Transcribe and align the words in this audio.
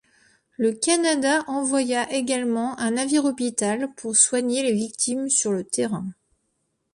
Le 0.57 0.71
Canada 0.73 1.43
envoya 1.47 2.11
également 2.11 2.75
un 2.79 2.89
navire-hôpital 2.89 3.93
pour 3.97 4.15
soigner 4.15 4.63
les 4.63 4.73
victimes 4.73 5.29
sur 5.29 5.51
le 5.51 5.63
terrain. 5.63 6.07